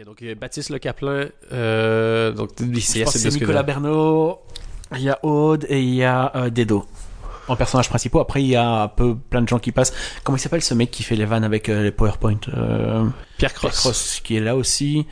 [0.00, 3.04] Bien, donc, il y a Baptiste Le Caplin, euh, donc, c'est
[3.34, 4.40] Nicolas Bernot,
[4.96, 6.86] il y a Aude et il y a euh, Dedo
[7.48, 8.18] en personnages principaux.
[8.18, 9.92] Après, il y a un peu plein de gens qui passent.
[10.24, 13.04] Comment il s'appelle ce mec qui fait les vannes avec euh, les PowerPoint euh,
[13.36, 13.80] Pierre Pierre Cross.
[13.80, 15.06] Cross, qui est là aussi.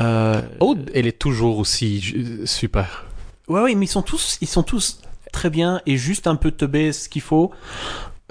[0.00, 3.06] Euh, Aude, elle est toujours aussi super.
[3.46, 5.02] Ouais, ouais, mais ils sont tous, ils sont tous
[5.32, 7.52] très bien et juste un peu teubés ce qu'il faut.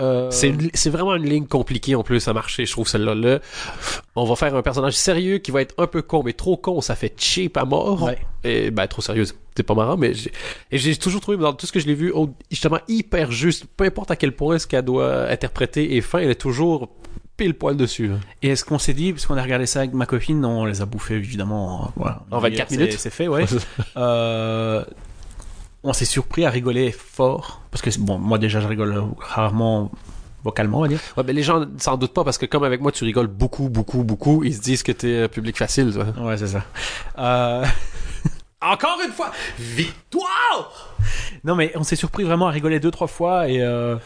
[0.01, 3.15] Euh, C'est vraiment une ligne compliquée en plus à marcher, je trouve celle-là.
[3.15, 3.39] Là,
[4.15, 6.81] on va faire un personnage sérieux qui va être un peu con, mais trop con,
[6.81, 8.03] ça fait cheap à mort.
[8.03, 8.17] Ouais.
[8.43, 10.31] Et ben trop sérieux, c'est pas marrant, mais j'ai,
[10.71, 12.13] et j'ai toujours trouvé dans tout ce que je l'ai vu,
[12.49, 13.65] justement hyper juste.
[13.77, 16.89] Peu importe à quel point ce qu'elle doit interpréter est fin, elle est toujours
[17.37, 18.07] pile poil dessus.
[18.07, 18.15] là.
[18.41, 20.81] Et est-ce qu'on s'est dit, parce qu'on a regardé ça avec ma copine, on les
[20.81, 21.83] a bouffés évidemment.
[21.83, 22.21] euh, voilà.
[22.31, 22.95] En 24 C'est- minutes.
[22.97, 23.43] C'est fait, ouais.
[23.97, 24.85] Euh,
[25.83, 27.61] on s'est surpris à rigoler fort.
[27.71, 29.91] Parce que, bon, moi déjà, je rigole rarement
[30.45, 30.99] vocalement, on va dire.
[31.17, 33.67] Ouais, mais les gens s'en doutent pas parce que comme avec moi, tu rigoles beaucoup,
[33.67, 34.43] beaucoup, beaucoup.
[34.45, 35.91] Ils se disent que t'es euh, public facile.
[35.91, 36.05] toi.
[36.23, 36.63] Ouais, c'est ça.
[37.17, 37.65] Euh,
[38.61, 40.95] Encore une fois, victoire.
[41.43, 43.61] Non, mais on s'est surpris vraiment à rigoler deux, trois fois et.
[43.61, 43.97] euh,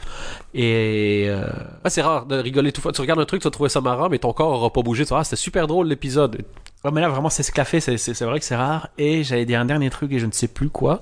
[0.54, 1.28] Et.
[1.30, 1.48] euh,
[1.84, 2.92] Ah, c'est rare de rigoler tout fois.
[2.92, 5.06] Tu regardes un truc, tu vas trouver ça marrant, mais ton corps aura pas bougé.
[5.06, 6.44] Tu vas, ah, c'était super drôle l'épisode.
[6.84, 8.90] Ouais, mais là, vraiment, c'est sclaffé, c'est vrai que c'est rare.
[8.98, 11.00] Et j'allais dire un dernier truc et je ne sais plus quoi.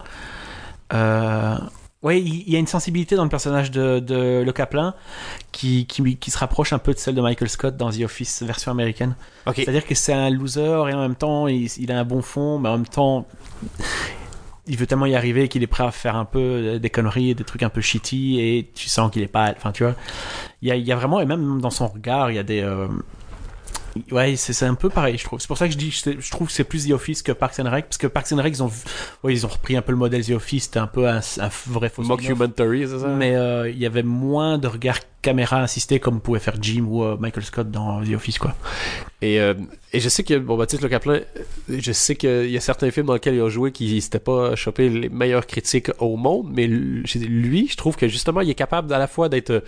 [0.94, 1.56] Euh...
[2.04, 4.94] Ouais, il y a une sensibilité dans le personnage de, de Le Caplin
[5.52, 8.44] qui, qui, qui se rapproche un peu de celle de Michael Scott dans The Office
[8.44, 9.16] version américaine.
[9.64, 12.60] C'est-à-dire que c'est un loser et en même temps, il, il a un bon fond,
[12.60, 13.26] mais en même temps,
[14.68, 17.44] il veut tellement y arriver qu'il est prêt à faire un peu des conneries, des
[17.44, 19.54] trucs un peu shitty et tu sens qu'il est pas.
[19.58, 19.96] Enfin, tu vois,
[20.62, 22.44] il y a, il y a vraiment, et même dans son regard, il y a
[22.44, 22.62] des.
[22.62, 22.88] euh,
[24.12, 25.40] Ouais, c'est un peu pareil, je trouve.
[25.40, 27.60] C'est pour ça que je dis, je trouve que c'est plus The Office que Parks
[27.60, 28.72] and Rec, parce que Parks and Rec, ils ont,
[29.24, 31.50] ouais, ils ont repris un peu le modèle The Office, c'était un peu un, un
[31.68, 32.04] vrai faux.
[32.04, 33.08] Mockumentary, c'est ça?
[33.08, 37.04] Mais euh, il y avait moins de regard caméra assisté comme pouvait faire Jim ou
[37.04, 38.56] euh, Michael Scott dans The Office, quoi.
[39.22, 39.56] Et, euh,
[39.92, 41.20] et je sais que, bon, Baptiste Le Caplin,
[41.68, 44.56] je sais qu'il y a certains films dans lesquels il a joué qui s'étaient pas
[44.56, 48.94] chopé les meilleures critiques au monde, mais lui, je trouve que justement, il est capable
[48.94, 49.64] à la fois d'être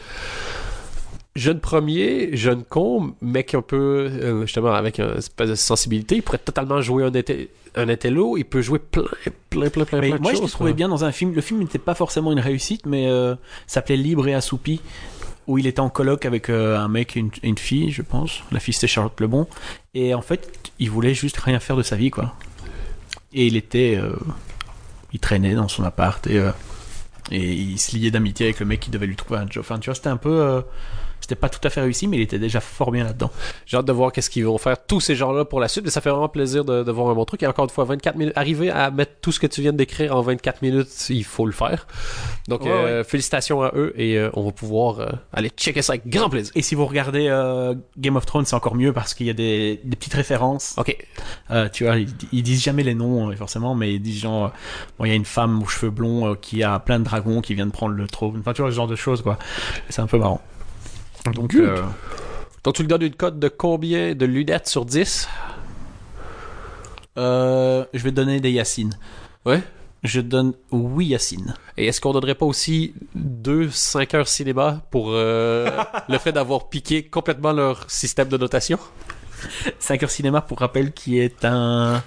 [1.36, 3.14] jeune premier, jeune con,
[3.48, 7.12] qui un peu, euh, justement, avec une espèce de sensibilité, il pourrait totalement jouer un,
[7.12, 9.04] inté- un intello, il peut jouer plein,
[9.50, 10.46] plein, plein, plein, Mais plein de moi, je choses.
[10.46, 10.76] l'ai trouvé quoi.
[10.78, 11.34] bien dans un film.
[11.34, 13.36] Le film n'était pas forcément une réussite, mais euh,
[13.68, 14.82] s'appelait Libre et Assoupi,
[15.48, 18.44] où il était en colloque avec euh, un mec et une, fille, je pense.
[18.52, 19.48] La fille, c'était Charlotte Lebon.
[19.94, 22.36] Et en fait, il voulait juste rien faire de sa vie, quoi.
[23.34, 24.00] Et il était.
[25.14, 26.38] il traînait dans son appart et,
[27.32, 29.62] et il se liait d'amitié avec le mec qui devait lui trouver un job.
[29.62, 30.64] Enfin, tu vois, c'était un peu.
[31.22, 33.32] C'était pas tout à fait réussi, mais il était déjà fort bien là-dedans.
[33.66, 35.92] J'ai hâte de voir qu'est-ce qu'ils vont faire tous ces gens-là pour la suite, mais
[35.92, 37.44] ça fait vraiment plaisir de, de voir un bon truc.
[37.44, 39.78] Et encore une fois, 24 minutes, arriver à mettre tout ce que tu viens de
[39.78, 41.88] décrire en 24 minutes, il faut le faire.
[42.48, 45.94] Donc, Ouais, euh, félicitations à eux et euh, on va pouvoir euh, aller checker ça
[45.94, 46.52] avec grand plaisir.
[46.56, 49.34] Et si vous regardez euh, Game of Thrones, c'est encore mieux parce qu'il y a
[49.34, 50.76] des, des petites références.
[50.78, 50.96] Ok.
[51.52, 54.46] Euh, tu vois, ils, ils disent jamais les noms, euh, forcément, mais ils disent genre,
[54.46, 54.50] euh,
[54.98, 57.42] bon, il y a une femme aux cheveux blonds euh, qui a plein de dragons
[57.42, 58.38] qui vient de prendre le trône.
[58.40, 59.38] Enfin, tu vois, ce genre de choses, quoi.
[59.90, 60.42] C'est un peu marrant.
[61.26, 61.62] Donc, Good.
[61.62, 61.82] euh,
[62.64, 65.28] Donc, tu lui donnes une cote de combien de lunettes sur 10
[67.18, 68.98] euh, je vais donner des Yacine.
[69.46, 69.62] Ouais.
[70.04, 71.54] Je donne oui Yacine.
[71.76, 75.70] Et est-ce qu'on donnerait pas aussi deux 5 heures cinéma pour euh,
[76.08, 78.80] le fait d'avoir piqué complètement leur système de notation?
[79.80, 82.02] 5 heures cinéma, pour rappel, qui est un...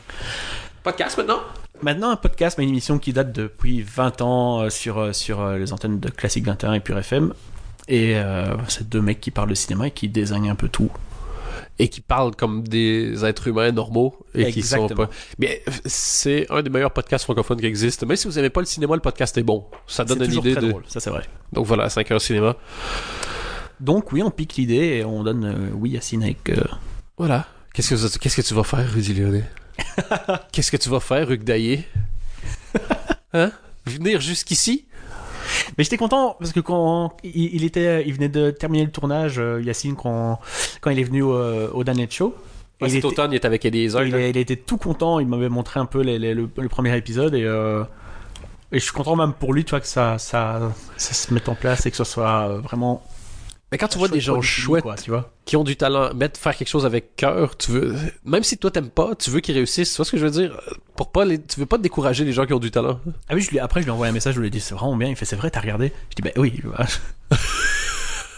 [0.83, 1.41] Podcast maintenant?
[1.83, 5.41] Maintenant un podcast, mais une émission qui date depuis 20 ans euh, sur, euh, sur
[5.41, 7.35] euh, les antennes de Classique 21 et Pure FM.
[7.89, 10.91] Et euh, c'est deux mecs qui parlent de cinéma et qui désignent un peu tout.
[11.79, 15.07] et qui parlent comme des êtres humains normaux et qui sont Exactement.
[15.09, 15.13] pas.
[15.39, 18.07] Mais euh, c'est un des meilleurs podcasts francophones qui existent.
[18.07, 19.67] Même si vous n'aimez pas le cinéma, le podcast est bon.
[19.87, 20.69] Ça donne une toujours idée très de.
[20.71, 21.25] drôle, ça c'est vrai.
[21.53, 22.57] Donc voilà, 5 heures cinéma.
[23.81, 26.51] Donc oui, on pique l'idée et on donne euh, oui Yacine avec...
[26.51, 26.63] euh,
[27.19, 27.47] Voilà.
[27.75, 29.45] Qu'est-ce que qu'est-ce que tu vas faire, Rudy Lyonnais
[30.53, 31.85] Qu'est-ce que tu vas faire, Hugues Daillé?
[33.33, 33.51] Hein?
[33.87, 34.87] Venir jusqu'ici?
[35.79, 39.39] Mais j'étais content parce que quand il, il était, il venait de terminer le tournage,
[39.39, 40.39] euh, Yacine, quand,
[40.81, 41.33] quand il est venu au,
[41.73, 42.35] au Danet Show.
[42.81, 44.05] Ouais, il, Cet était, automne, il est avec Eliezer.
[44.05, 45.19] il, était tout content.
[45.21, 47.85] Il m'avait montré un peu les- les- le, le premier épisode et, euh,
[48.73, 51.49] et je suis content même pour lui, tu vois, que ça, ça, ça se mette
[51.49, 53.03] en place et que ce soit euh, vraiment.
[53.73, 55.33] Mais quand tu vois des gens chouettes quoi, tu vois.
[55.45, 58.71] qui ont du talent, mettre faire quelque chose avec cœur, tu veux même si toi
[58.71, 60.61] t'aimes pas, tu veux qu'ils réussissent, tu vois ce que je veux dire?
[60.95, 63.01] Pour pas les tu veux pas décourager les gens qui ont du talent.
[63.29, 64.61] Ah oui, je lui, après je lui ai envoyé un message, je lui ai dit
[64.61, 65.09] c'est vraiment bien.
[65.09, 65.93] Il fait c'est vrai, t'as regardé?
[66.11, 66.61] Je dis bah oui.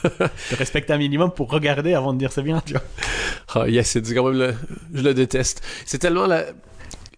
[0.50, 2.82] je respecte un minimum pour regarder avant de dire c'est bien, tu vois.
[3.54, 4.54] Ah, Yacine, c'est quand même le...
[4.92, 5.62] Je le déteste.
[5.86, 6.44] C'est tellement la...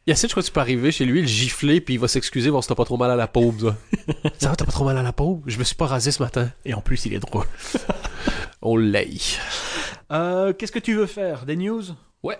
[0.06, 2.48] Yacine, je crois que tu peux arriver chez lui, le gifler, puis il va s'excuser,
[2.50, 3.76] voir si t'as pas trop mal à la paume, toi.
[4.38, 5.42] Ça va, t'as pas trop mal à la paume?
[5.46, 6.50] Je me suis pas rasé ce matin.
[6.64, 7.44] Et en plus, il est drôle.
[8.62, 9.20] On l'aille.
[10.12, 11.44] Euh, Qu'est-ce que tu veux faire?
[11.47, 11.82] Des news?
[12.23, 12.38] Ouais.